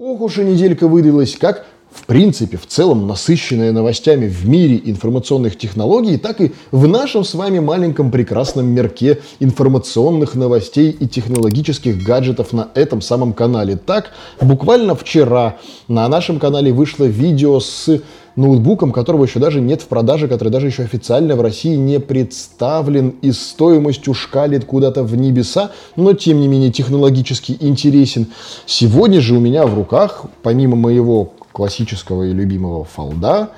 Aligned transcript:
Ох 0.00 0.20
уж 0.20 0.38
и 0.38 0.42
неделька 0.42 0.86
выдалась, 0.86 1.36
как 1.36 1.66
в 1.90 2.06
принципе, 2.06 2.56
в 2.56 2.66
целом 2.66 3.08
насыщенная 3.08 3.72
новостями 3.72 4.28
в 4.28 4.46
мире 4.46 4.80
информационных 4.84 5.58
технологий, 5.58 6.18
так 6.18 6.40
и 6.40 6.52
в 6.70 6.86
нашем 6.86 7.24
с 7.24 7.34
вами 7.34 7.58
маленьком 7.58 8.12
прекрасном 8.12 8.66
мерке 8.66 9.18
информационных 9.40 10.36
новостей 10.36 10.90
и 10.90 11.08
технологических 11.08 12.00
гаджетов 12.00 12.52
на 12.52 12.68
этом 12.74 13.00
самом 13.00 13.32
канале. 13.32 13.76
Так, 13.76 14.12
буквально 14.40 14.94
вчера 14.94 15.56
на 15.88 16.06
нашем 16.08 16.38
канале 16.38 16.72
вышло 16.72 17.04
видео 17.04 17.58
с 17.58 18.00
ноутбуком, 18.38 18.92
которого 18.92 19.24
еще 19.24 19.40
даже 19.40 19.60
нет 19.60 19.82
в 19.82 19.88
продаже, 19.88 20.28
который 20.28 20.50
даже 20.50 20.68
еще 20.68 20.84
официально 20.84 21.34
в 21.34 21.40
России 21.40 21.74
не 21.74 21.98
представлен 21.98 23.14
и 23.20 23.32
стоимостью 23.32 24.14
шкалит 24.14 24.64
куда-то 24.64 25.02
в 25.02 25.16
небеса, 25.16 25.72
но 25.96 26.12
тем 26.12 26.40
не 26.40 26.46
менее 26.46 26.70
технологически 26.70 27.56
интересен. 27.58 28.28
Сегодня 28.64 29.20
же 29.20 29.36
у 29.36 29.40
меня 29.40 29.66
в 29.66 29.74
руках, 29.74 30.26
помимо 30.42 30.76
моего 30.76 31.32
классического 31.50 32.22
и 32.24 32.32
любимого 32.32 32.84
фолда, 32.84 33.50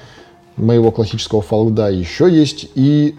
моего 0.56 0.90
классического 0.90 1.42
фолда 1.42 1.90
еще 1.90 2.30
есть 2.30 2.70
и 2.74 3.16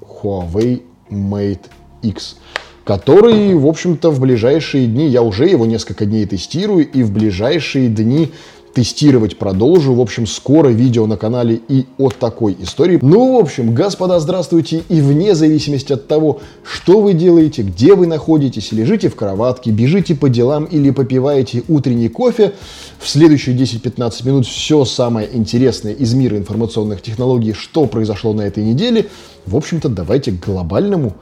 Huawei 0.00 0.82
Mate 1.10 1.66
X 2.02 2.36
который, 2.84 3.52
в 3.56 3.66
общем-то, 3.66 4.12
в 4.12 4.20
ближайшие 4.20 4.86
дни, 4.86 5.08
я 5.08 5.20
уже 5.22 5.48
его 5.48 5.66
несколько 5.66 6.06
дней 6.06 6.24
тестирую, 6.24 6.88
и 6.88 7.02
в 7.02 7.10
ближайшие 7.12 7.88
дни 7.88 8.30
тестировать 8.76 9.38
продолжу. 9.38 9.94
В 9.94 10.02
общем, 10.02 10.26
скоро 10.26 10.68
видео 10.68 11.06
на 11.06 11.16
канале 11.16 11.58
и 11.66 11.86
от 11.96 12.16
такой 12.16 12.54
истории. 12.60 12.98
Ну, 13.00 13.38
в 13.38 13.40
общем, 13.40 13.74
господа, 13.74 14.20
здравствуйте. 14.20 14.82
И 14.90 15.00
вне 15.00 15.34
зависимости 15.34 15.94
от 15.94 16.06
того, 16.06 16.40
что 16.62 17.00
вы 17.00 17.14
делаете, 17.14 17.62
где 17.62 17.94
вы 17.94 18.06
находитесь, 18.06 18.72
лежите 18.72 19.08
в 19.08 19.16
кроватке, 19.16 19.70
бежите 19.70 20.14
по 20.14 20.28
делам 20.28 20.66
или 20.66 20.90
попиваете 20.90 21.62
утренний 21.68 22.10
кофе, 22.10 22.52
в 22.98 23.08
следующие 23.08 23.56
10-15 23.56 24.26
минут 24.26 24.46
все 24.46 24.84
самое 24.84 25.26
интересное 25.32 25.94
из 25.94 26.12
мира 26.12 26.36
информационных 26.36 27.00
технологий, 27.00 27.54
что 27.54 27.86
произошло 27.86 28.34
на 28.34 28.42
этой 28.42 28.62
неделе, 28.62 29.06
в 29.46 29.56
общем-то, 29.56 29.88
давайте 29.88 30.32
к 30.32 30.44
глобальному 30.44 31.14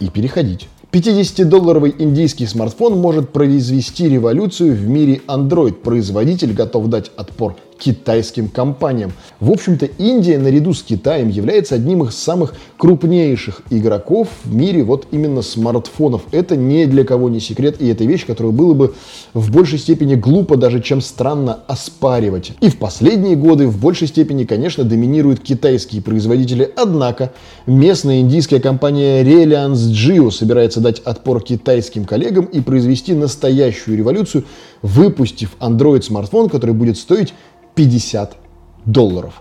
и 0.00 0.08
переходить. 0.08 0.66
50-долларовый 0.90 1.94
индийский 1.98 2.46
смартфон 2.46 2.98
может 2.98 3.28
произвести 3.30 4.08
революцию 4.08 4.74
в 4.74 4.88
мире 4.88 5.20
Android. 5.26 5.74
Производитель 5.74 6.54
готов 6.54 6.88
дать 6.88 7.10
отпор 7.16 7.56
китайским 7.78 8.48
компаниям. 8.48 9.12
В 9.40 9.50
общем-то, 9.50 9.86
Индия 9.86 10.38
наряду 10.38 10.74
с 10.74 10.82
Китаем 10.82 11.28
является 11.28 11.76
одним 11.76 12.04
из 12.04 12.14
самых 12.14 12.54
крупнейших 12.76 13.62
игроков 13.70 14.28
в 14.44 14.54
мире 14.54 14.82
вот 14.82 15.06
именно 15.10 15.42
смартфонов. 15.42 16.22
Это 16.32 16.56
ни 16.56 16.84
для 16.84 17.04
кого 17.04 17.28
не 17.28 17.40
секрет, 17.40 17.76
и 17.80 17.88
это 17.88 18.04
вещь, 18.04 18.26
которую 18.26 18.52
было 18.52 18.74
бы 18.74 18.94
в 19.34 19.50
большей 19.50 19.78
степени 19.78 20.14
глупо 20.14 20.56
даже, 20.56 20.80
чем 20.80 21.00
странно 21.00 21.60
оспаривать. 21.66 22.52
И 22.60 22.68
в 22.68 22.78
последние 22.78 23.36
годы 23.36 23.66
в 23.66 23.78
большей 23.80 24.08
степени, 24.08 24.44
конечно, 24.44 24.84
доминируют 24.84 25.40
китайские 25.40 26.02
производители, 26.02 26.70
однако 26.76 27.32
местная 27.66 28.20
индийская 28.20 28.60
компания 28.60 29.22
Reliance 29.22 29.92
Jio 29.92 30.30
собирается 30.30 30.80
дать 30.80 31.00
отпор 31.00 31.42
китайским 31.42 32.04
коллегам 32.04 32.46
и 32.46 32.60
произвести 32.60 33.14
настоящую 33.14 33.96
революцию, 33.96 34.44
выпустив 34.82 35.56
Android-смартфон, 35.60 36.48
который 36.48 36.74
будет 36.74 36.96
стоить 36.96 37.34
50 37.74 38.36
долларов. 38.84 39.34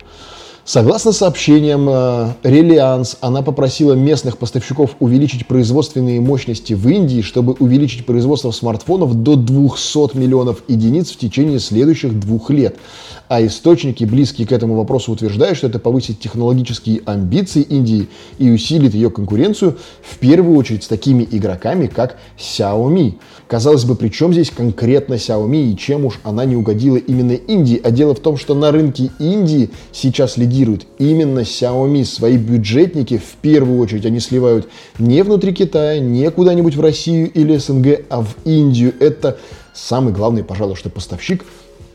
Согласно 0.68 1.14
сообщениям 1.14 1.88
э, 1.88 2.34
Reliance, 2.44 3.16
она 3.22 3.42
попросила 3.42 3.94
местных 3.94 4.38
поставщиков 4.38 4.98
увеличить 5.00 5.48
производственные 5.48 6.20
мощности 6.20 6.74
в 6.74 6.90
Индии, 6.90 7.22
чтобы 7.22 7.54
увеличить 7.54 8.06
производство 8.06 8.52
смартфонов 8.52 9.24
до 9.24 9.38
200 9.38 10.18
миллионов 10.18 10.64
единиц 10.68 11.12
в 11.12 11.18
течение 11.18 11.62
следующих 11.62 12.20
двух 12.20 12.50
лет. 12.50 12.76
А 13.30 13.46
источники, 13.46 14.04
близкие 14.04 14.46
к 14.46 14.52
этому 14.52 14.76
вопросу, 14.76 15.14
утверждают, 15.14 15.58
что 15.58 15.68
это 15.68 15.80
повысит 15.80 16.20
технологические 16.20 17.02
амбиции 17.06 17.62
Индии 17.62 18.10
и 18.38 18.50
усилит 18.50 18.94
ее 18.94 19.10
конкуренцию 19.10 19.78
в 20.02 20.18
первую 20.18 20.58
очередь 20.58 20.84
с 20.84 20.88
такими 20.88 21.26
игроками, 21.32 21.88
как 21.88 22.18
Xiaomi. 22.38 23.14
Казалось 23.48 23.86
бы, 23.86 23.96
при 23.96 24.10
чем 24.10 24.34
здесь 24.34 24.50
конкретно 24.50 25.14
Xiaomi 25.14 25.72
и 25.72 25.78
чем 25.78 26.04
уж 26.04 26.20
она 26.24 26.44
не 26.44 26.58
угодила 26.58 26.98
именно 26.98 27.32
Индии? 27.32 27.80
А 27.82 27.92
дело 27.92 28.14
в 28.14 28.20
том, 28.20 28.36
что 28.36 28.54
на 28.54 28.74
рынке 28.74 29.12
Индии 29.20 29.70
сейчас 29.94 30.36
лидирует 30.36 30.57
лидирует 30.58 30.88
именно 30.98 31.40
Xiaomi. 31.40 32.04
Свои 32.04 32.38
бюджетники 32.38 33.18
в 33.18 33.36
первую 33.42 33.80
очередь 33.80 34.06
они 34.06 34.20
сливают 34.20 34.68
не 34.98 35.24
внутри 35.24 35.54
Китая, 35.54 36.00
не 36.00 36.30
куда-нибудь 36.32 36.76
в 36.76 36.82
Россию 36.82 37.32
или 37.32 37.58
СНГ, 37.58 38.02
а 38.10 38.22
в 38.22 38.36
Индию. 38.46 38.94
Это 39.00 39.38
самый 39.74 40.14
главный, 40.14 40.44
пожалуй, 40.44 40.76
что 40.76 40.90
поставщик 40.90 41.46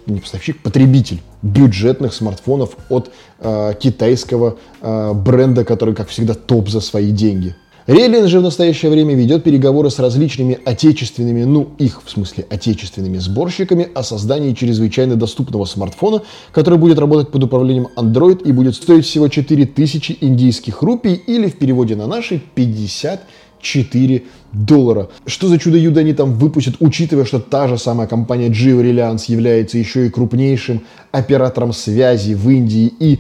не 0.07 0.19
поставщик, 0.19 0.61
потребитель 0.61 1.21
бюджетных 1.43 2.13
смартфонов 2.13 2.77
от 2.89 3.13
э, 3.39 3.73
китайского 3.81 4.57
э, 4.81 5.13
бренда, 5.13 5.65
который, 5.65 5.95
как 5.95 6.09
всегда, 6.09 6.35
топ 6.35 6.69
за 6.69 6.81
свои 6.81 7.13
деньги. 7.13 7.55
Релин 7.89 8.29
же 8.29 8.39
в 8.39 8.43
настоящее 8.43 8.93
время 8.93 9.17
ведет 9.17 9.43
переговоры 9.43 9.91
с 9.91 9.99
различными 9.99 10.57
отечественными, 10.65 11.43
ну 11.43 11.71
их 11.79 12.03
в 12.05 12.11
смысле 12.11 12.47
отечественными 12.49 13.19
сборщиками 13.19 13.89
о 13.93 14.05
создании 14.05 14.55
чрезвычайно 14.55 15.17
доступного 15.17 15.65
смартфона, 15.65 16.23
который 16.53 16.79
будет 16.79 17.01
работать 17.01 17.31
под 17.31 17.43
управлением 17.43 17.89
Android 17.97 18.45
и 18.45 18.53
будет 18.53 18.77
стоить 18.77 19.05
всего 19.05 19.27
4000 19.27 20.19
индийских 20.21 20.83
рупий 20.83 21.15
или 21.15 21.49
в 21.49 21.57
переводе 21.57 21.97
на 21.97 22.07
наши 22.07 22.41
54 22.55 24.23
доллара. 24.53 25.09
Что 25.27 25.49
за 25.49 25.59
чудо-юдо 25.59 26.01
они 26.01 26.13
там 26.13 26.35
выпустят, 26.35 26.77
учитывая, 26.79 27.25
что 27.25 27.41
та 27.41 27.67
же 27.67 27.79
самая 27.79 28.07
компания 28.07 28.49
Geo 28.49 28.81
Reliance 28.81 29.25
является 29.27 29.77
еще 29.77 30.07
и 30.07 30.11
крупнейшим 30.11 30.83
оператором 31.11 31.73
связи 31.73 32.35
в 32.35 32.49
Индии 32.49 32.93
и 33.01 33.19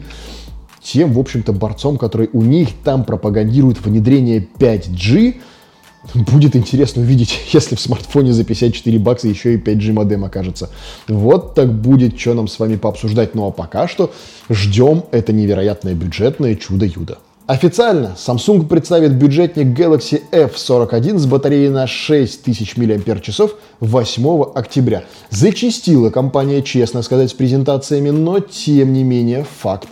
тем, 0.82 1.12
в 1.12 1.18
общем-то, 1.18 1.52
борцом, 1.52 1.96
который 1.96 2.28
у 2.32 2.42
них 2.42 2.70
там 2.84 3.04
пропагандирует 3.04 3.80
внедрение 3.84 4.46
5G, 4.58 5.36
Будет 6.14 6.56
интересно 6.56 7.02
увидеть, 7.02 7.38
если 7.52 7.76
в 7.76 7.80
смартфоне 7.80 8.32
за 8.32 8.44
54 8.44 8.98
бакса 8.98 9.28
еще 9.28 9.54
и 9.54 9.56
5G 9.56 9.92
модем 9.92 10.24
окажется. 10.24 10.70
Вот 11.06 11.54
так 11.54 11.72
будет, 11.72 12.18
что 12.18 12.34
нам 12.34 12.48
с 12.48 12.58
вами 12.58 12.76
пообсуждать. 12.76 13.34
Ну 13.34 13.46
а 13.46 13.50
пока 13.52 13.86
что 13.86 14.12
ждем 14.50 15.04
это 15.12 15.32
невероятное 15.32 15.94
бюджетное 15.94 16.56
чудо-юдо. 16.56 17.18
Официально 17.52 18.16
Samsung 18.16 18.66
представит 18.66 19.12
бюджетник 19.12 19.78
Galaxy 19.78 20.22
F41 20.32 21.18
с 21.18 21.26
батареей 21.26 21.68
на 21.68 21.86
6000 21.86 22.78
мАч 22.78 23.28
8 23.80 24.42
октября. 24.54 25.04
Зачистила 25.28 26.08
компания, 26.08 26.62
честно 26.62 27.02
сказать, 27.02 27.28
с 27.28 27.34
презентациями, 27.34 28.08
но 28.08 28.40
тем 28.40 28.94
не 28.94 29.04
менее 29.04 29.44
факт. 29.44 29.88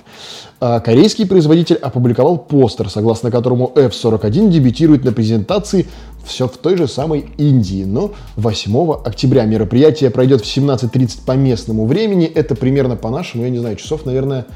А 0.59 0.81
корейский 0.81 1.27
производитель 1.27 1.77
опубликовал 1.77 2.39
постер, 2.39 2.89
согласно 2.89 3.31
которому 3.31 3.71
F-41 3.77 4.49
дебютирует 4.49 5.05
на 5.05 5.13
презентации 5.13 5.87
все 6.25 6.49
в 6.49 6.57
той 6.57 6.79
же 6.79 6.89
самой 6.89 7.27
Индии, 7.37 7.85
но 7.85 8.13
8 8.37 9.03
октября. 9.05 9.45
Мероприятие 9.45 10.09
пройдет 10.09 10.41
в 10.41 10.47
17.30 10.47 11.27
по 11.27 11.33
местному 11.33 11.85
времени. 11.85 12.25
Это 12.25 12.55
примерно 12.55 12.97
по 12.97 13.11
нашему, 13.11 13.45
я 13.45 13.51
не 13.51 13.59
знаю, 13.59 13.77
часов, 13.77 14.07
наверное, 14.07 14.47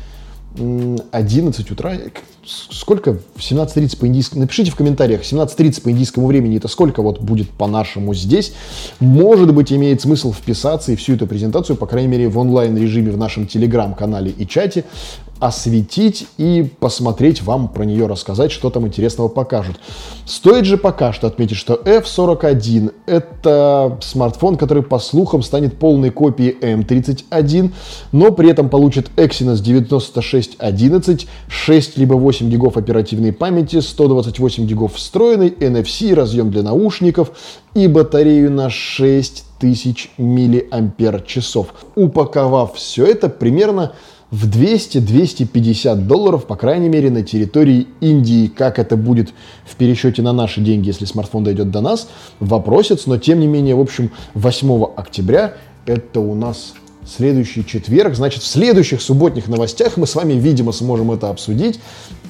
11 0.54 1.70
утра. 1.70 1.94
Сколько 2.44 3.14
в 3.14 3.38
17.30 3.38 3.98
по 3.98 4.06
индийскому? 4.06 4.42
Напишите 4.42 4.70
в 4.70 4.76
комментариях. 4.76 5.22
17.30 5.22 5.82
по 5.82 5.90
индийскому 5.90 6.26
времени 6.26 6.58
это 6.58 6.68
сколько 6.68 7.02
вот 7.02 7.20
будет 7.20 7.50
по-нашему 7.50 8.14
здесь? 8.14 8.52
Может 9.00 9.52
быть, 9.54 9.72
имеет 9.72 10.02
смысл 10.02 10.32
вписаться 10.32 10.92
и 10.92 10.96
всю 10.96 11.14
эту 11.14 11.26
презентацию, 11.26 11.76
по 11.76 11.86
крайней 11.86 12.08
мере, 12.08 12.28
в 12.28 12.38
онлайн-режиме 12.38 13.10
в 13.10 13.16
нашем 13.16 13.46
телеграм-канале 13.46 14.30
и 14.30 14.46
чате 14.46 14.84
осветить 15.44 16.26
и 16.38 16.70
посмотреть 16.80 17.42
вам 17.42 17.68
про 17.68 17.84
нее 17.84 18.06
рассказать, 18.06 18.50
что 18.50 18.70
там 18.70 18.86
интересного 18.86 19.28
покажут. 19.28 19.76
Стоит 20.24 20.64
же 20.64 20.78
пока 20.78 21.12
что 21.12 21.26
отметить, 21.26 21.58
что 21.58 21.74
F41 21.74 22.94
это 23.04 23.98
смартфон, 24.00 24.56
который 24.56 24.82
по 24.82 24.98
слухам 24.98 25.42
станет 25.42 25.78
полной 25.78 26.08
копией 26.08 26.56
M31, 26.58 27.72
но 28.12 28.32
при 28.32 28.48
этом 28.48 28.70
получит 28.70 29.10
Exynos 29.16 29.60
9611, 29.60 31.26
6 31.48 31.98
либо 31.98 32.14
8 32.14 32.48
гигов 32.48 32.78
оперативной 32.78 33.34
памяти, 33.34 33.80
128 33.80 34.66
гигов 34.66 34.94
встроенной, 34.94 35.50
NFC, 35.50 36.14
разъем 36.14 36.50
для 36.50 36.62
наушников 36.62 37.32
и 37.74 37.86
батарею 37.86 38.50
на 38.50 38.70
6000 38.70 40.10
мАч. 40.16 41.38
Упаковав 41.96 42.76
все 42.76 43.04
это 43.04 43.28
примерно 43.28 43.92
в 44.30 44.48
200-250 44.48 45.96
долларов, 46.06 46.46
по 46.46 46.56
крайней 46.56 46.88
мере, 46.88 47.10
на 47.10 47.22
территории 47.22 47.86
Индии. 48.00 48.48
Как 48.48 48.78
это 48.78 48.96
будет 48.96 49.32
в 49.64 49.76
пересчете 49.76 50.22
на 50.22 50.32
наши 50.32 50.60
деньги, 50.60 50.88
если 50.88 51.04
смартфон 51.04 51.44
дойдет 51.44 51.70
до 51.70 51.80
нас, 51.80 52.08
вопросец. 52.40 53.06
Но, 53.06 53.16
тем 53.16 53.40
не 53.40 53.46
менее, 53.46 53.74
в 53.74 53.80
общем, 53.80 54.10
8 54.34 54.84
октября 54.96 55.54
это 55.86 56.20
у 56.20 56.34
нас 56.34 56.74
следующий 57.06 57.64
четверг. 57.64 58.14
Значит, 58.14 58.42
в 58.42 58.46
следующих 58.46 59.02
субботних 59.02 59.48
новостях 59.48 59.96
мы 59.96 60.06
с 60.06 60.14
вами, 60.14 60.34
видимо, 60.34 60.72
сможем 60.72 61.12
это 61.12 61.30
обсудить 61.30 61.80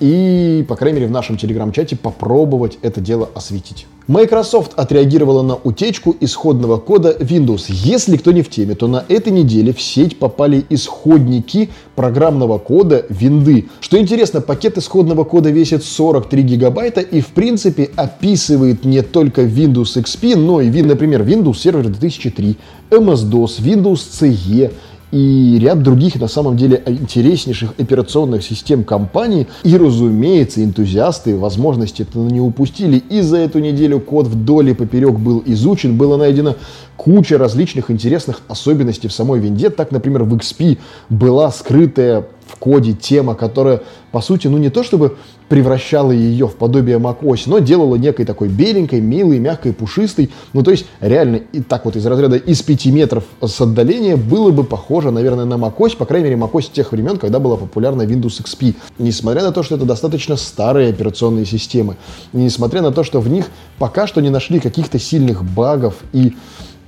и, 0.00 0.64
по 0.68 0.76
крайней 0.76 0.96
мере, 0.96 1.08
в 1.08 1.12
нашем 1.12 1.36
телеграм-чате 1.36 1.96
попробовать 1.96 2.78
это 2.82 3.00
дело 3.00 3.30
осветить. 3.34 3.86
Microsoft 4.06 4.72
отреагировала 4.76 5.40
на 5.40 5.54
утечку 5.54 6.14
исходного 6.20 6.76
кода 6.76 7.16
Windows. 7.18 7.64
Если 7.68 8.18
кто 8.18 8.32
не 8.32 8.42
в 8.42 8.50
теме, 8.50 8.74
то 8.74 8.86
на 8.86 9.02
этой 9.08 9.32
неделе 9.32 9.72
в 9.72 9.80
сеть 9.80 10.18
попали 10.18 10.62
исходники 10.68 11.70
программного 11.96 12.58
кода 12.58 13.06
винды. 13.08 13.68
Что 13.80 13.98
интересно, 13.98 14.42
пакет 14.42 14.76
исходного 14.76 15.24
кода 15.24 15.48
весит 15.48 15.82
43 15.82 16.42
гигабайта 16.42 17.00
и 17.00 17.22
в 17.22 17.28
принципе 17.28 17.90
описывает 17.96 18.84
не 18.84 19.00
только 19.00 19.44
Windows 19.44 19.96
XP, 19.96 20.36
но 20.36 20.60
и, 20.60 20.82
например, 20.82 21.22
Windows 21.22 21.54
Server 21.54 21.84
2003, 21.84 22.56
MS-DOS, 22.90 23.62
Windows 23.62 24.00
CE, 24.20 24.70
и 25.14 25.60
ряд 25.60 25.80
других, 25.80 26.16
на 26.16 26.26
самом 26.26 26.56
деле, 26.56 26.82
интереснейших 26.86 27.74
операционных 27.78 28.42
систем 28.42 28.82
компании. 28.82 29.46
И, 29.62 29.76
разумеется, 29.76 30.64
энтузиасты 30.64 31.36
возможности 31.36 32.02
это 32.02 32.18
не 32.18 32.40
упустили. 32.40 32.96
И 32.96 33.20
за 33.20 33.36
эту 33.36 33.60
неделю 33.60 34.00
код 34.00 34.26
вдоль 34.26 34.70
и 34.70 34.74
поперек 34.74 35.14
был 35.14 35.40
изучен, 35.46 35.96
было 35.96 36.16
найдено 36.16 36.56
куча 36.96 37.38
различных 37.38 37.92
интересных 37.92 38.40
особенностей 38.48 39.06
в 39.06 39.12
самой 39.12 39.38
винде. 39.38 39.70
Так, 39.70 39.92
например, 39.92 40.24
в 40.24 40.34
XP 40.34 40.78
была 41.10 41.52
скрытая 41.52 42.26
в 42.44 42.56
коде 42.56 42.92
тема, 42.92 43.36
которая, 43.36 43.82
по 44.10 44.20
сути, 44.20 44.48
ну 44.48 44.58
не 44.58 44.70
то 44.70 44.82
чтобы 44.82 45.16
превращала 45.48 46.12
ее 46.12 46.48
в 46.48 46.54
подобие 46.54 46.98
macOS, 46.98 47.42
но 47.46 47.58
делала 47.58 47.96
некой 47.96 48.24
такой 48.24 48.48
беленькой, 48.48 49.00
милой, 49.00 49.38
мягкой, 49.38 49.72
пушистой. 49.72 50.30
Ну, 50.52 50.62
то 50.62 50.70
есть, 50.70 50.86
реально, 51.00 51.40
и 51.52 51.60
так 51.60 51.84
вот 51.84 51.96
из 51.96 52.06
разряда 52.06 52.36
из 52.36 52.62
5 52.62 52.86
метров 52.86 53.24
с 53.40 53.60
отдаления 53.60 54.16
было 54.16 54.50
бы 54.50 54.64
похоже, 54.64 55.10
наверное, 55.10 55.44
на 55.44 55.54
macOS, 55.54 55.96
по 55.96 56.06
крайней 56.06 56.30
мере, 56.30 56.40
macOS 56.40 56.72
тех 56.72 56.92
времен, 56.92 57.18
когда 57.18 57.38
была 57.38 57.56
популярна 57.56 58.02
Windows 58.02 58.42
XP. 58.42 58.74
Несмотря 58.98 59.42
на 59.42 59.52
то, 59.52 59.62
что 59.62 59.76
это 59.76 59.84
достаточно 59.84 60.36
старые 60.36 60.90
операционные 60.90 61.46
системы, 61.46 61.96
несмотря 62.32 62.82
на 62.82 62.90
то, 62.90 63.04
что 63.04 63.20
в 63.20 63.28
них 63.28 63.46
пока 63.78 64.06
что 64.06 64.20
не 64.20 64.30
нашли 64.30 64.60
каких-то 64.60 64.98
сильных 64.98 65.44
багов 65.44 65.96
и 66.12 66.34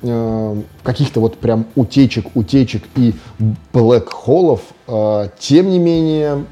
э, 0.03 0.63
каких-то 0.83 1.21
вот 1.21 1.37
прям 1.37 1.67
утечек, 1.75 2.27
утечек 2.35 2.85
и 2.97 3.15
блэк-холлов, 3.73 4.61
э, 4.87 5.29
тем 5.39 5.71
не 5.71 5.79
менее, 5.79 6.45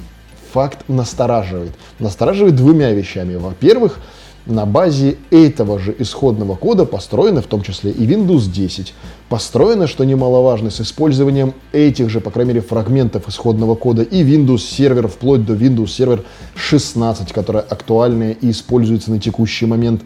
факт 0.55 0.89
настораживает. 0.89 1.73
Настораживает 1.99 2.55
двумя 2.55 2.93
вещами. 2.93 3.35
Во-первых, 3.35 3.99
на 4.47 4.67
базе 4.67 5.17
этого 5.33 5.81
же 5.81 5.93
исходного 5.99 6.55
кода 6.55 6.85
построены 6.85 7.43
в 7.43 7.47
том 7.47 7.63
числе 7.63 7.91
и 7.91 8.07
Windows 8.07 8.49
10. 8.49 8.95
Построено, 9.29 9.89
что 9.89 10.05
немаловажно, 10.05 10.71
с 10.71 10.81
использованием 10.81 11.55
этих 11.73 12.09
же, 12.09 12.21
по 12.21 12.31
крайней 12.31 12.53
мере, 12.53 12.61
фрагментов 12.61 13.29
исходного 13.29 13.75
кода 13.75 14.03
и 14.03 14.23
Windows 14.23 14.59
Server 14.59 15.09
вплоть 15.09 15.45
до 15.45 15.55
Windows 15.55 15.87
Server 15.87 16.25
16, 16.55 17.33
которая 17.33 17.65
актуальная 17.65 18.31
и 18.31 18.51
используется 18.53 19.11
на 19.11 19.19
текущий 19.19 19.67
момент. 19.67 20.03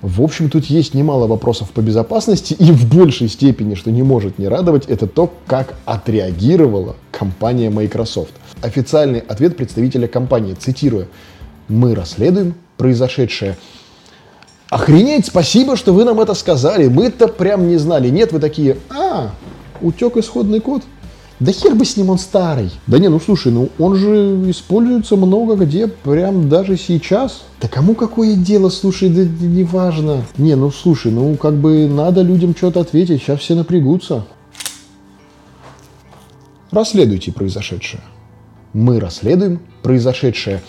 В 0.00 0.22
общем, 0.22 0.48
тут 0.48 0.64
есть 0.66 0.94
немало 0.94 1.26
вопросов 1.26 1.72
по 1.72 1.80
безопасности, 1.80 2.54
и 2.54 2.72
в 2.72 2.88
большей 2.88 3.28
степени, 3.28 3.74
что 3.74 3.90
не 3.90 4.02
может 4.02 4.38
не 4.38 4.48
радовать, 4.48 4.86
это 4.86 5.06
то, 5.06 5.30
как 5.46 5.74
отреагировала 5.84 6.96
компания 7.10 7.68
Microsoft. 7.68 8.32
Официальный 8.62 9.20
ответ 9.20 9.56
представителя 9.56 10.08
компании, 10.08 10.54
цитирую, 10.54 11.08
«Мы 11.68 11.94
расследуем 11.94 12.54
произошедшее». 12.76 13.56
Охренеть, 14.70 15.26
спасибо, 15.26 15.76
что 15.76 15.94
вы 15.94 16.04
нам 16.04 16.20
это 16.20 16.34
сказали. 16.34 16.88
Мы-то 16.88 17.28
прям 17.28 17.68
не 17.68 17.78
знали. 17.78 18.10
Нет, 18.10 18.32
вы 18.32 18.38
такие, 18.38 18.76
а, 18.90 19.30
утек 19.80 20.18
исходный 20.18 20.60
код. 20.60 20.82
Да 21.40 21.52
хер 21.52 21.74
бы 21.74 21.84
с 21.84 21.96
ним, 21.96 22.10
он 22.10 22.18
старый. 22.18 22.70
Да 22.86 22.98
не, 22.98 23.08
ну 23.08 23.20
слушай, 23.20 23.52
ну 23.52 23.70
он 23.78 23.94
же 23.94 24.42
используется 24.50 25.14
много 25.14 25.54
где, 25.54 25.86
прям 25.86 26.48
даже 26.48 26.76
сейчас. 26.76 27.44
Да 27.60 27.68
кому 27.68 27.94
какое 27.94 28.34
дело, 28.34 28.68
слушай, 28.70 29.08
да 29.08 29.22
не 29.22 29.62
важно. 29.62 30.24
Не, 30.36 30.56
ну 30.56 30.70
слушай, 30.70 31.12
ну 31.12 31.36
как 31.36 31.54
бы 31.54 31.86
надо 31.86 32.22
людям 32.22 32.56
что-то 32.56 32.80
ответить, 32.80 33.22
сейчас 33.22 33.40
все 33.40 33.54
напрягутся. 33.54 34.24
Расследуйте 36.72 37.32
произошедшее. 37.32 38.02
Мы 38.72 39.00
расследуем 39.00 39.60
произошедшее. 39.82 40.60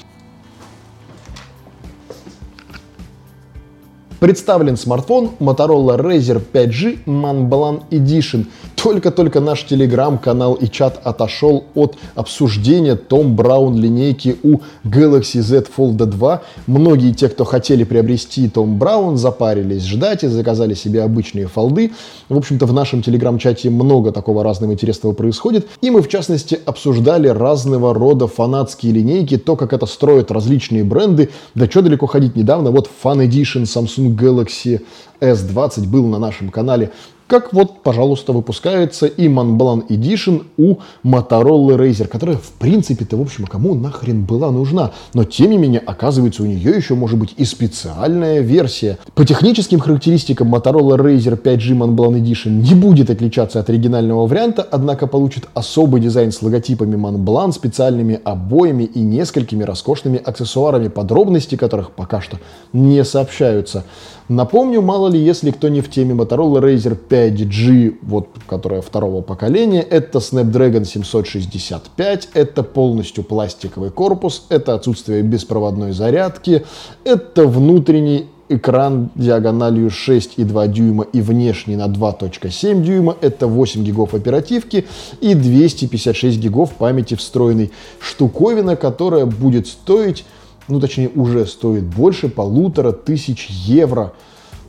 Представлен 4.20 4.76
смартфон 4.76 5.32
Motorola 5.40 5.98
Razr 5.98 6.42
5G 6.52 7.06
Montblanc 7.06 7.84
Edition. 7.90 8.48
Только-только 8.76 9.40
наш 9.40 9.64
телеграм-канал 9.64 10.56
и 10.56 10.68
чат 10.68 11.00
отошел 11.04 11.64
от 11.74 11.96
обсуждения 12.16 12.96
Том 12.96 13.36
Браун 13.36 13.78
линейки 13.78 14.36
у 14.44 14.60
Galaxy 14.84 15.40
Z 15.40 15.68
Fold 15.76 16.06
2. 16.06 16.42
Многие 16.68 17.14
те, 17.14 17.30
кто 17.30 17.46
хотели 17.46 17.86
приобрести 17.86 18.50
Том 18.50 18.78
Браун, 18.78 19.16
запарились 19.16 19.86
ждать 19.86 20.26
и 20.26 20.28
заказали 20.28 20.74
себе 20.74 21.04
обычные 21.04 21.48
фолды. 21.48 21.92
В 22.28 22.38
общем-то, 22.38 22.66
в 22.66 22.74
нашем 22.74 23.02
телеграм-чате 23.02 23.70
много 23.70 24.12
такого 24.12 24.44
разного 24.44 24.74
интересного 24.74 25.14
происходит. 25.14 25.66
И 25.82 25.90
мы, 25.90 26.02
в 26.02 26.10
частности, 26.10 26.60
обсуждали 26.66 27.30
разного 27.30 27.94
рода 27.94 28.28
фанатские 28.28 28.92
линейки, 28.92 29.38
то, 29.38 29.56
как 29.56 29.72
это 29.72 29.86
строят 29.86 30.30
различные 30.30 30.84
бренды. 30.84 31.30
Да 31.56 31.68
что 31.68 31.82
далеко 31.82 32.06
ходить 32.06 32.36
недавно, 32.36 32.72
вот 32.72 32.90
Fan 33.04 33.26
Edition 33.26 33.64
Samsung 33.64 34.09
Galaxy 34.16 34.82
S20 35.20 35.88
был 35.88 36.08
на 36.08 36.20
нашем 36.20 36.50
канале 36.50 36.92
как 37.30 37.54
вот, 37.54 37.84
пожалуйста, 37.84 38.34
выпускается 38.34 39.06
и 39.06 39.28
Montblanc 39.28 39.88
Edition 39.88 40.46
у 40.58 40.78
Motorola 41.04 41.78
Razer, 41.78 42.08
которая, 42.08 42.38
в 42.38 42.52
принципе-то, 42.54 43.18
в 43.18 43.22
общем, 43.22 43.46
кому 43.46 43.76
нахрен 43.76 44.24
была 44.24 44.50
нужна. 44.50 44.94
Но, 45.14 45.24
тем 45.26 45.52
не 45.52 45.58
менее, 45.60 45.80
оказывается, 45.80 46.42
у 46.42 46.48
нее 46.48 46.72
еще 46.72 46.96
может 46.96 47.20
быть 47.20 47.36
и 47.38 47.46
специальная 47.46 48.40
версия. 48.40 48.98
По 49.14 49.26
техническим 49.26 49.80
характеристикам 49.80 50.54
Motorola 50.54 50.98
Razer 50.98 51.40
5G 51.40 51.78
Montblanc 51.78 52.20
Edition 52.20 52.50
не 52.50 52.74
будет 52.74 53.12
отличаться 53.12 53.60
от 53.60 53.70
оригинального 53.70 54.26
варианта, 54.26 54.64
однако 54.64 55.06
получит 55.06 55.48
особый 55.54 56.02
дизайн 56.02 56.32
с 56.32 56.42
логотипами 56.42 56.96
Montblanc, 56.96 57.52
специальными 57.52 58.20
обоями 58.24 58.86
и 58.86 59.02
несколькими 59.02 59.64
роскошными 59.64 60.20
аксессуарами, 60.26 60.88
подробности 60.88 61.56
которых 61.56 61.92
пока 61.92 62.22
что 62.22 62.40
не 62.74 63.04
сообщаются. 63.04 63.86
Напомню, 64.30 64.84
мало 64.84 65.08
ли, 65.08 65.20
если 65.20 65.50
кто 65.50 65.70
не 65.70 65.82
в 65.82 65.90
теме 65.90 66.14
Motorola 66.14 66.62
Razer 66.62 66.96
5G, 67.20 67.98
вот, 68.02 68.28
которая 68.48 68.82
второго 68.82 69.22
поколения, 69.22 69.82
это 69.82 70.20
Snapdragon 70.20 70.86
765, 70.86 72.30
это 72.34 72.64
полностью 72.64 73.24
пластиковый 73.24 73.90
корпус, 73.90 74.46
это 74.50 74.74
отсутствие 74.74 75.22
беспроводной 75.22 75.92
зарядки, 75.92 76.66
это 77.04 77.46
внутренний 77.46 78.28
экран 78.48 79.12
диагональю 79.16 79.90
6,2 79.90 80.68
дюйма 80.70 81.06
и 81.14 81.22
внешний 81.22 81.76
на 81.76 81.86
2.7 81.86 82.82
дюйма. 82.82 83.16
Это 83.22 83.46
8 83.46 83.84
гигов 83.84 84.16
оперативки 84.16 84.88
и 85.22 85.36
256 85.36 86.40
гигов 86.40 86.72
памяти 86.72 87.14
встроенной. 87.14 87.72
Штуковина, 88.00 88.76
которая 88.76 89.28
будет 89.28 89.68
стоить 89.68 90.26
ну, 90.70 90.80
точнее, 90.80 91.10
уже 91.16 91.46
стоит 91.48 91.84
больше 91.84 92.30
полутора 92.30 92.92
тысяч 92.92 93.48
евро. 93.50 94.14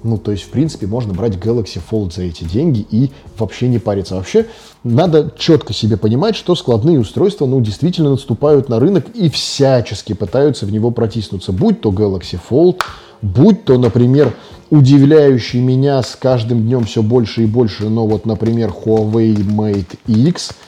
Ну, 0.02 0.16
то 0.16 0.30
есть, 0.30 0.44
в 0.44 0.48
принципе, 0.48 0.86
можно 0.86 1.12
брать 1.12 1.34
Galaxy 1.34 1.80
Fold 1.90 2.14
за 2.14 2.22
эти 2.22 2.44
деньги 2.44 2.86
и 2.90 3.10
вообще 3.38 3.68
не 3.68 3.78
париться. 3.78 4.16
Вообще, 4.16 4.46
надо 4.82 5.32
четко 5.36 5.72
себе 5.72 5.96
понимать, 5.96 6.36
что 6.36 6.54
складные 6.54 6.98
устройства, 6.98 7.46
ну, 7.46 7.60
действительно 7.60 8.10
наступают 8.10 8.68
на 8.68 8.80
рынок 8.80 9.06
и 9.14 9.28
всячески 9.28 10.14
пытаются 10.14 10.66
в 10.66 10.72
него 10.72 10.90
протиснуться. 10.90 11.52
Будь 11.52 11.80
то 11.80 11.90
Galaxy 11.90 12.38
Fold, 12.50 12.80
будь 13.20 13.64
то, 13.64 13.76
например, 13.78 14.34
удивляющий 14.70 15.60
меня 15.60 16.02
с 16.02 16.16
каждым 16.16 16.62
днем 16.62 16.84
все 16.84 17.02
больше 17.02 17.42
и 17.42 17.46
больше, 17.46 17.88
но 17.88 18.06
вот, 18.06 18.24
например, 18.24 18.70
Huawei 18.70 19.36
Mate 19.36 19.98
X– 20.06 20.52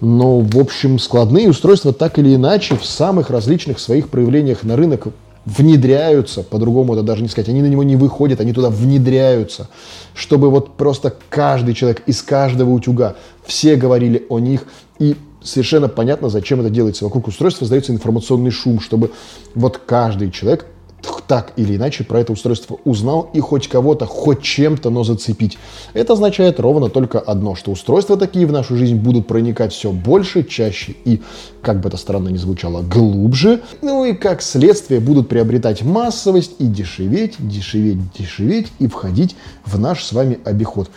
но, 0.00 0.40
в 0.40 0.58
общем, 0.58 0.98
складные 0.98 1.48
устройства 1.48 1.92
так 1.92 2.18
или 2.18 2.34
иначе 2.34 2.76
в 2.76 2.84
самых 2.84 3.30
различных 3.30 3.78
своих 3.78 4.10
проявлениях 4.10 4.62
на 4.62 4.76
рынок 4.76 5.08
внедряются, 5.46 6.42
по-другому 6.42 6.94
это 6.94 7.02
даже 7.02 7.22
не 7.22 7.28
сказать, 7.28 7.48
они 7.48 7.62
на 7.62 7.66
него 7.66 7.84
не 7.84 7.96
выходят, 7.96 8.40
они 8.40 8.52
туда 8.52 8.68
внедряются, 8.68 9.68
чтобы 10.12 10.50
вот 10.50 10.76
просто 10.76 11.14
каждый 11.30 11.72
человек 11.74 12.02
из 12.06 12.20
каждого 12.20 12.70
утюга, 12.70 13.14
все 13.44 13.76
говорили 13.76 14.26
о 14.28 14.40
них, 14.40 14.66
и 14.98 15.16
совершенно 15.42 15.88
понятно, 15.88 16.28
зачем 16.28 16.60
это 16.60 16.68
делается. 16.68 17.04
Вокруг 17.04 17.28
устройства 17.28 17.60
создается 17.60 17.92
информационный 17.92 18.50
шум, 18.50 18.80
чтобы 18.80 19.12
вот 19.54 19.78
каждый 19.78 20.32
человек 20.32 20.66
так 21.26 21.52
или 21.56 21.76
иначе 21.76 22.04
про 22.04 22.20
это 22.20 22.32
устройство 22.32 22.78
узнал 22.84 23.30
и 23.32 23.40
хоть 23.40 23.68
кого-то, 23.68 24.06
хоть 24.06 24.42
чем-то, 24.42 24.90
но 24.90 25.04
зацепить. 25.04 25.58
Это 25.92 26.12
означает 26.12 26.60
ровно 26.60 26.88
только 26.88 27.18
одно, 27.18 27.54
что 27.54 27.72
устройства 27.72 28.16
такие 28.16 28.46
в 28.46 28.52
нашу 28.52 28.76
жизнь 28.76 28.96
будут 28.96 29.26
проникать 29.26 29.72
все 29.72 29.90
больше, 29.90 30.44
чаще 30.44 30.94
и, 31.04 31.22
как 31.62 31.80
бы 31.80 31.88
это 31.88 31.96
странно 31.96 32.28
ни 32.28 32.36
звучало, 32.36 32.82
глубже. 32.82 33.62
Ну 33.82 34.04
и 34.04 34.12
как 34.12 34.42
следствие 34.42 35.00
будут 35.00 35.28
приобретать 35.28 35.82
массовость 35.82 36.52
и 36.58 36.66
дешеветь, 36.66 37.34
дешеветь, 37.38 37.98
дешеветь 38.16 38.68
и 38.78 38.86
входить 38.86 39.36
в 39.64 39.78
наш 39.78 40.04
с 40.04 40.12
вами 40.12 40.38
обиход. 40.44 40.88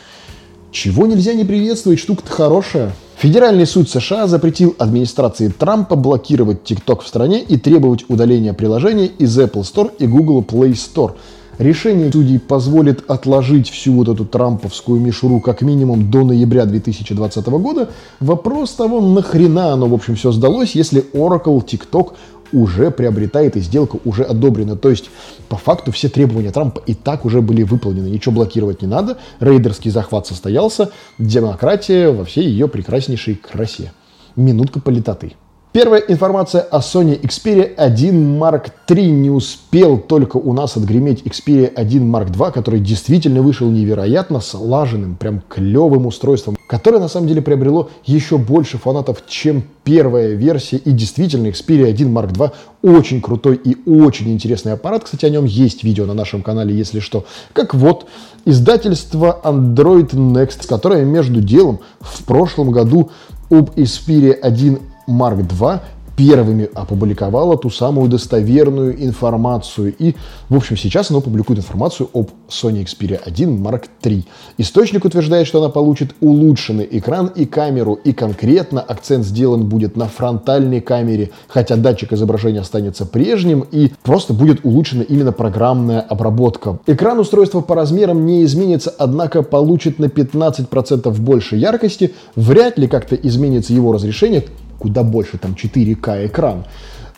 Чего 0.71 1.07
нельзя 1.07 1.33
не 1.33 1.45
приветствовать, 1.45 1.99
штука-то 1.99 2.31
хорошая. 2.31 2.91
Федеральный 3.17 3.65
суд 3.65 3.89
США 3.89 4.27
запретил 4.27 4.75
администрации 4.77 5.49
Трампа 5.49 5.95
блокировать 5.95 6.59
TikTok 6.63 7.03
в 7.03 7.07
стране 7.07 7.41
и 7.41 7.57
требовать 7.57 8.05
удаления 8.07 8.53
приложения 8.53 9.07
из 9.07 9.37
Apple 9.37 9.63
Store 9.63 9.91
и 9.97 10.05
Google 10.05 10.41
Play 10.41 10.73
Store. 10.73 11.15
Решение 11.57 12.09
судей 12.09 12.39
позволит 12.39 13.09
отложить 13.11 13.69
всю 13.69 13.91
вот 13.93 14.07
эту 14.07 14.23
трамповскую 14.23 15.01
мишуру 15.01 15.41
как 15.41 15.61
минимум 15.61 16.09
до 16.09 16.23
ноября 16.23 16.65
2020 16.65 17.47
года. 17.47 17.89
Вопрос 18.21 18.71
того, 18.71 19.01
нахрена 19.01 19.73
оно, 19.73 19.87
в 19.87 19.93
общем, 19.93 20.15
все 20.15 20.31
сдалось, 20.31 20.75
если 20.75 21.03
Oracle, 21.11 21.61
TikTok 21.65 22.13
уже 22.51 22.91
приобретает 22.91 23.55
и 23.55 23.61
сделка 23.61 23.97
уже 24.05 24.23
одобрена. 24.23 24.75
То 24.75 24.89
есть, 24.89 25.09
по 25.47 25.57
факту, 25.57 25.91
все 25.91 26.09
требования 26.09 26.51
Трампа 26.51 26.81
и 26.85 26.93
так 26.93 27.25
уже 27.25 27.41
были 27.41 27.63
выполнены. 27.63 28.07
Ничего 28.07 28.35
блокировать 28.35 28.81
не 28.81 28.87
надо. 28.87 29.17
Рейдерский 29.39 29.91
захват 29.91 30.27
состоялся. 30.27 30.91
Демократия 31.17 32.09
во 32.09 32.25
всей 32.25 32.45
ее 32.45 32.67
прекраснейшей 32.67 33.35
красе. 33.35 33.91
Минутка 34.35 34.79
политоты. 34.79 35.33
Первая 35.81 36.03
информация 36.09 36.59
о 36.59 36.79
Sony 36.79 37.17
Xperia 37.21 37.73
1 37.77 38.37
Mark 38.37 38.69
III 38.85 39.11
не 39.11 39.29
успел 39.29 39.97
только 39.97 40.35
у 40.35 40.51
нас 40.51 40.75
отгреметь 40.75 41.21
Xperia 41.21 41.67
1 41.67 42.03
Mark 42.13 42.31
II, 42.31 42.51
который 42.51 42.81
действительно 42.81 43.41
вышел 43.41 43.71
невероятно 43.71 44.41
слаженным, 44.41 45.15
прям 45.15 45.41
клевым 45.47 46.05
устройством, 46.05 46.57
которое 46.67 46.99
на 46.99 47.07
самом 47.07 47.29
деле 47.29 47.41
приобрело 47.41 47.89
еще 48.03 48.37
больше 48.37 48.77
фанатов, 48.77 49.23
чем 49.25 49.63
первая 49.85 50.33
версия. 50.33 50.75
И 50.75 50.91
действительно 50.91 51.47
Xperia 51.47 51.87
1 51.87 52.09
Mark 52.13 52.33
II 52.33 52.51
очень 52.81 53.21
крутой 53.21 53.55
и 53.55 53.77
очень 53.89 54.33
интересный 54.33 54.73
аппарат. 54.73 55.05
Кстати, 55.05 55.27
о 55.27 55.29
нем 55.29 55.45
есть 55.45 55.85
видео 55.85 56.05
на 56.05 56.13
нашем 56.13 56.41
канале, 56.41 56.75
если 56.75 56.99
что. 56.99 57.23
Как 57.53 57.73
вот 57.73 58.05
издательство 58.43 59.39
Android 59.45 60.09
Next, 60.09 60.67
которое 60.67 61.05
между 61.05 61.39
делом 61.39 61.79
в 62.01 62.25
прошлом 62.25 62.71
году 62.71 63.11
об 63.49 63.69
Xperia 63.77 64.33
1 64.33 64.79
Марк 65.09 65.39
II 65.39 65.81
первыми 66.19 66.69
опубликовала 66.75 67.57
ту 67.57 67.69
самую 67.69 68.09
достоверную 68.09 69.01
информацию. 69.05 69.95
И, 69.97 70.15
в 70.49 70.57
общем, 70.57 70.75
сейчас 70.75 71.11
она 71.11 71.21
публикует 71.21 71.59
информацию 71.59 72.09
об 72.13 72.31
Sony 72.49 72.83
Xperia 72.83 73.21
1 73.23 73.65
Mark 73.65 73.85
III. 74.03 74.25
Источник 74.57 75.05
утверждает, 75.05 75.47
что 75.47 75.59
она 75.59 75.69
получит 75.69 76.13
улучшенный 76.19 76.85
экран 76.91 77.27
и 77.27 77.45
камеру, 77.45 77.93
и 77.93 78.11
конкретно 78.11 78.81
акцент 78.81 79.23
сделан 79.23 79.69
будет 79.69 79.95
на 79.95 80.07
фронтальной 80.07 80.81
камере, 80.81 81.31
хотя 81.47 81.77
датчик 81.77 82.11
изображения 82.11 82.59
останется 82.59 83.05
прежним, 83.05 83.65
и 83.71 83.93
просто 84.03 84.33
будет 84.33 84.65
улучшена 84.65 85.03
именно 85.03 85.31
программная 85.31 86.01
обработка. 86.01 86.79
Экран 86.85 87.17
устройства 87.19 87.61
по 87.61 87.75
размерам 87.75 88.25
не 88.25 88.43
изменится, 88.43 88.93
однако 88.97 89.41
получит 89.41 89.99
на 89.99 90.05
15% 90.05 91.17
больше 91.21 91.55
яркости, 91.55 92.13
вряд 92.35 92.77
ли 92.77 92.89
как-то 92.89 93.15
изменится 93.15 93.71
его 93.71 93.93
разрешение, 93.93 94.43
куда 94.79 95.03
больше, 95.03 95.37
там 95.37 95.51
4К 95.53 96.25
экран. 96.27 96.65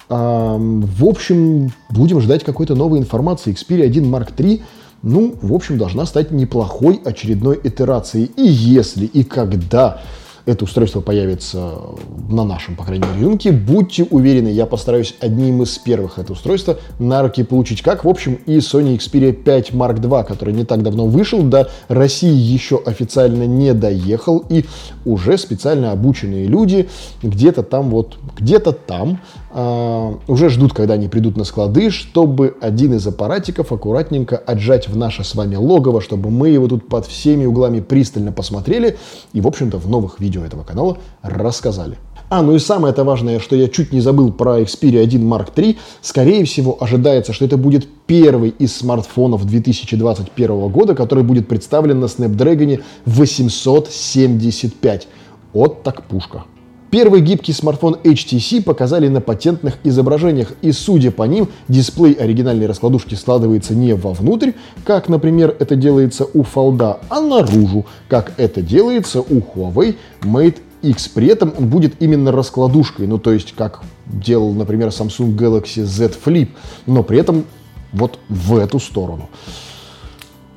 В 0.09 1.05
общем, 1.05 1.71
будем 1.89 2.19
ждать 2.19 2.43
какой-то 2.43 2.75
новой 2.75 2.99
информации. 2.99 3.53
Xperia 3.53 3.85
1 3.85 4.03
Mark 4.03 4.35
III, 4.35 4.61
ну, 5.03 5.35
в 5.41 5.53
общем, 5.53 5.77
должна 5.77 6.05
стать 6.05 6.31
неплохой 6.31 6.99
очередной 7.05 7.59
итерацией. 7.63 8.31
И 8.35 8.43
если 8.43 9.05
и 9.05 9.23
когда 9.23 10.01
это 10.45 10.65
устройство 10.65 11.01
появится 11.01 11.73
на 12.29 12.43
нашем, 12.43 12.75
по 12.75 12.83
крайней 12.83 13.05
мере, 13.07 13.27
рынке. 13.27 13.51
Будьте 13.51 14.03
уверены, 14.03 14.49
я 14.49 14.65
постараюсь 14.65 15.15
одним 15.19 15.63
из 15.63 15.77
первых 15.77 16.19
это 16.19 16.33
устройство 16.33 16.77
на 16.99 17.21
руки 17.21 17.43
получить. 17.43 17.81
Как, 17.81 18.03
в 18.03 18.09
общем, 18.09 18.35
и 18.45 18.57
Sony 18.57 18.97
Xperia 18.97 19.31
5 19.31 19.71
Mark 19.71 19.99
II, 19.99 20.23
который 20.25 20.53
не 20.53 20.65
так 20.65 20.83
давно 20.83 21.05
вышел, 21.05 21.41
до 21.43 21.69
России 21.87 22.33
еще 22.33 22.81
официально 22.85 23.45
не 23.45 23.73
доехал, 23.73 24.43
и 24.49 24.65
уже 25.05 25.37
специально 25.37 25.91
обученные 25.91 26.45
люди 26.45 26.89
где-то 27.21 27.63
там 27.63 27.89
вот, 27.89 28.17
где-то 28.37 28.71
там 28.71 29.19
э, 29.53 30.13
уже 30.27 30.49
ждут, 30.49 30.73
когда 30.73 30.95
они 30.95 31.07
придут 31.07 31.37
на 31.37 31.43
склады, 31.43 31.89
чтобы 31.89 32.55
один 32.61 32.93
из 32.93 33.05
аппаратиков 33.07 33.71
аккуратненько 33.71 34.37
отжать 34.37 34.87
в 34.87 34.95
наше 34.95 35.23
с 35.23 35.35
вами 35.35 35.55
логово, 35.55 36.01
чтобы 36.01 36.29
мы 36.29 36.49
его 36.49 36.67
тут 36.67 36.87
под 36.87 37.05
всеми 37.05 37.45
углами 37.45 37.79
пристально 37.79 38.31
посмотрели 38.31 38.97
и, 39.33 39.41
в 39.41 39.47
общем-то, 39.47 39.77
в 39.77 39.89
новых 39.89 40.19
видео 40.31 40.45
этого 40.45 40.63
канала 40.63 40.97
рассказали. 41.21 41.97
А, 42.29 42.41
ну 42.41 42.55
и 42.55 42.59
самое 42.59 42.93
это 42.93 43.03
важное, 43.03 43.39
что 43.39 43.57
я 43.57 43.67
чуть 43.67 43.91
не 43.91 43.99
забыл 43.99 44.31
про 44.31 44.61
Xperia 44.61 45.03
1 45.03 45.21
Mark 45.21 45.53
III. 45.53 45.77
Скорее 46.01 46.45
всего, 46.45 46.77
ожидается, 46.79 47.33
что 47.33 47.43
это 47.43 47.57
будет 47.57 47.85
первый 48.07 48.51
из 48.51 48.77
смартфонов 48.77 49.45
2021 49.45 50.69
года, 50.69 50.95
который 50.95 51.25
будет 51.25 51.49
представлен 51.49 51.99
на 51.99 52.05
Snapdragon 52.05 52.81
875. 53.05 55.07
Вот 55.53 55.83
так 55.83 56.03
пушка. 56.03 56.45
Первый 56.91 57.21
гибкий 57.21 57.53
смартфон 57.53 57.99
HTC 58.03 58.61
показали 58.61 59.07
на 59.07 59.21
патентных 59.21 59.77
изображениях, 59.85 60.51
и 60.61 60.73
судя 60.73 61.11
по 61.11 61.23
ним, 61.23 61.47
дисплей 61.69 62.11
оригинальной 62.11 62.65
раскладушки 62.65 63.15
складывается 63.15 63.73
не 63.73 63.95
вовнутрь, 63.95 64.51
как, 64.83 65.07
например, 65.07 65.55
это 65.57 65.77
делается 65.77 66.25
у 66.25 66.41
Fold, 66.41 66.99
а 67.07 67.21
наружу, 67.21 67.85
как 68.09 68.33
это 68.35 68.61
делается 68.61 69.21
у 69.21 69.39
Huawei 69.39 69.95
Mate 70.21 70.57
X. 70.81 71.07
При 71.07 71.27
этом 71.27 71.53
он 71.57 71.69
будет 71.69 71.93
именно 72.01 72.33
раскладушкой, 72.33 73.07
ну 73.07 73.19
то 73.19 73.31
есть 73.31 73.53
как 73.55 73.83
делал, 74.05 74.51
например, 74.51 74.89
Samsung 74.89 75.33
Galaxy 75.33 75.85
Z 75.85 76.11
Flip, 76.25 76.49
но 76.87 77.03
при 77.03 77.19
этом 77.19 77.45
вот 77.93 78.19
в 78.27 78.57
эту 78.57 78.81
сторону 78.81 79.29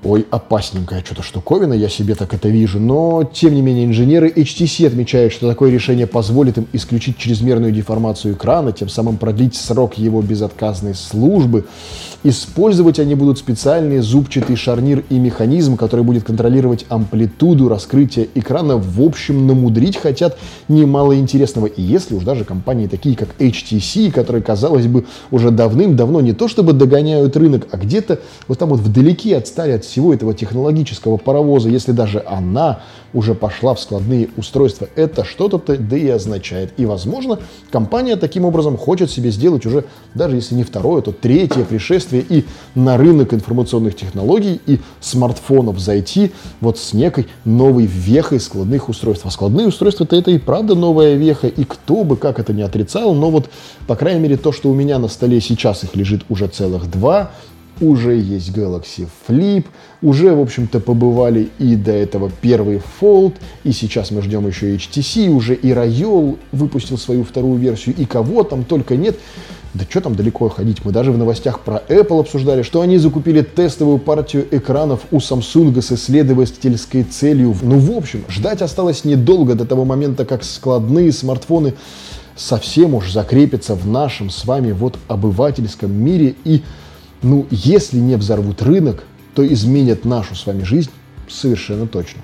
ой, 0.05 0.27
опасненькая 0.31 1.03
что-то 1.05 1.23
штуковина, 1.23 1.73
я 1.73 1.89
себе 1.89 2.15
так 2.15 2.35
это 2.35 2.49
вижу. 2.49 2.79
Но, 2.79 3.25
тем 3.25 3.55
не 3.55 3.63
менее, 3.63 3.87
инженеры 3.87 4.31
HTC 4.31 4.87
отмечают, 4.87 5.33
что 5.33 5.49
такое 5.49 5.71
решение 5.71 6.07
позволит 6.07 6.59
им 6.59 6.67
исключить 6.73 7.19
чрезмерную 7.19 7.73
деформацию 7.73 8.35
экрана, 8.35 8.73
тем 8.73 8.89
самым 8.89 9.17
продлить 9.17 9.57
срок 9.57 9.95
его 9.95 10.21
безотказной 10.23 10.95
службы. 10.95 11.65
Использовать 12.27 12.99
они 12.99 13.15
будут 13.15 13.39
специальный 13.39 13.99
зубчатый 13.99 14.57
шарнир 14.57 15.05
и 15.11 15.19
механизм, 15.19 15.77
который 15.77 16.05
будет 16.05 16.25
контролировать 16.25 16.87
амплитуду 16.89 17.69
раскрытия 17.69 18.27
экрана. 18.35 18.79
В 18.79 19.03
общем, 19.03 19.47
намудрить 19.47 19.99
хотят 19.99 20.39
немало 20.69 21.19
интересного. 21.19 21.67
И 21.67 21.83
если 21.83 22.15
уж 22.15 22.25
даже 22.25 22.45
компании 22.45 22.87
такие, 22.87 23.15
как 23.15 23.29
HTC, 23.39 24.11
которые, 24.11 24.43
казалось 24.43 24.87
бы, 24.87 25.05
уже 25.31 25.51
давным-давно 25.51 26.23
не 26.23 26.33
то 26.33 26.49
чтобы 26.49 26.73
догоняют 26.73 27.37
рынок, 27.37 27.67
а 27.71 27.77
где-то 27.77 28.21
вот 28.49 28.59
там 28.59 28.71
вот 28.71 28.81
вдалеке 28.81 29.37
отстали 29.37 29.73
от 29.73 29.85
всего 29.95 30.13
этого 30.13 30.35
технологического 30.35 31.19
паровоза, 31.19 31.69
если 31.69 31.93
даже 31.93 32.21
она 32.27 32.81
уже 33.13 33.37
пошла 33.37 33.75
в 33.75 33.81
складные 33.81 34.29
устройства, 34.37 34.89
это 34.97 35.25
что-то 35.25 35.59
да 35.59 35.97
и 35.97 36.09
означает. 36.09 36.73
И, 36.79 36.85
возможно, 36.85 37.39
компания 37.71 38.17
таким 38.17 38.45
образом 38.45 38.77
хочет 38.77 39.09
себе 39.09 39.31
сделать 39.31 39.67
уже, 39.67 39.85
даже 40.13 40.35
если 40.35 40.57
не 40.57 40.65
второе, 40.65 41.01
то 41.01 41.13
третье 41.13 41.65
пришествие 41.65 42.25
и 42.29 42.45
на 42.75 42.97
рынок 42.97 43.33
информационных 43.33 43.95
технологий 43.95 44.61
и 44.67 44.81
смартфонов 45.01 45.79
зайти 45.79 46.33
вот 46.61 46.77
с 46.77 46.93
некой 46.93 47.29
новой 47.45 47.87
вехой 47.87 48.41
складных 48.41 48.89
устройств. 48.89 49.25
А 49.27 49.31
складные 49.31 49.69
устройства-то 49.69 50.17
это 50.17 50.33
и 50.33 50.39
правда 50.39 50.75
новая 50.75 51.15
веха, 51.15 51.47
и 51.47 51.63
кто 51.63 52.03
бы 52.03 52.17
как 52.17 52.41
это 52.41 52.53
не 52.53 52.63
отрицал, 52.63 53.15
но 53.15 53.31
вот, 53.31 53.49
по 53.87 53.95
крайней 53.95 54.21
мере, 54.21 54.37
то, 54.39 54.51
что 54.51 54.71
у 54.71 54.75
меня 54.75 54.99
на 54.99 55.07
столе 55.07 55.41
сейчас 55.41 55.85
их 55.85 55.95
лежит 55.95 56.23
уже 56.29 56.49
целых 56.49 56.91
два, 56.91 57.31
уже 57.81 58.17
есть 58.17 58.51
Galaxy 58.51 59.09
Flip, 59.27 59.65
уже, 60.03 60.35
в 60.35 60.41
общем-то, 60.41 60.81
побывали 60.81 61.49
и 61.59 61.77
до 61.77 61.93
этого 61.93 62.31
первый 62.41 62.83
Fold, 63.01 63.35
и 63.65 63.73
сейчас 63.73 64.11
мы 64.11 64.23
ждем 64.23 64.47
еще 64.47 64.75
HTC, 64.75 65.29
уже 65.29 65.55
и 65.55 65.71
Rayol 65.71 66.39
выпустил 66.53 66.99
свою 66.99 67.25
вторую 67.25 67.59
версию, 67.59 67.95
и 67.97 68.05
кого 68.05 68.45
там 68.45 68.65
только 68.65 68.97
нет. 68.97 69.17
Да 69.75 69.85
что 69.91 70.01
там 70.01 70.15
далеко 70.15 70.49
ходить? 70.49 70.85
Мы 70.85 70.93
даже 70.93 71.11
в 71.11 71.19
новостях 71.19 71.59
про 71.59 71.83
Apple 71.89 72.21
обсуждали, 72.21 72.63
что 72.63 72.81
они 72.81 72.97
закупили 72.97 73.43
тестовую 73.43 73.99
партию 73.99 74.47
экранов 74.53 75.01
у 75.11 75.17
Samsung 75.17 75.83
с 75.83 75.91
исследовательской 75.91 77.03
целью. 77.03 77.57
Ну, 77.61 77.81
в 77.81 77.91
общем, 77.91 78.25
ждать 78.29 78.63
осталось 78.63 79.05
недолго 79.05 79.57
до 79.57 79.65
того 79.65 79.85
момента, 79.85 80.25
как 80.25 80.45
складные 80.45 81.11
смартфоны 81.11 81.75
совсем 82.37 82.95
уж 82.95 83.11
закрепятся 83.11 83.75
в 83.75 83.87
нашем 83.89 84.31
с 84.31 84.45
вами 84.45 84.71
вот 84.71 84.97
обывательском 85.09 85.93
мире 85.93 86.37
и 86.45 86.63
ну, 87.25 87.47
если 87.51 87.99
не 87.99 88.17
взорвут 88.17 88.61
рынок, 88.61 89.03
то 89.35 89.51
изменят 89.51 90.05
нашу 90.05 90.35
с 90.35 90.45
вами 90.45 90.63
жизнь 90.63 90.91
совершенно 91.27 91.87
точно. 91.87 92.21